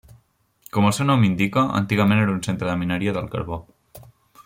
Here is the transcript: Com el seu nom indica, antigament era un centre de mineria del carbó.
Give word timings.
Com 0.77 0.87
el 0.87 0.95
seu 0.99 1.07
nom 1.09 1.27
indica, 1.27 1.65
antigament 1.81 2.23
era 2.25 2.35
un 2.39 2.43
centre 2.49 2.71
de 2.71 2.75
mineria 2.83 3.15
del 3.19 3.29
carbó. 3.37 3.65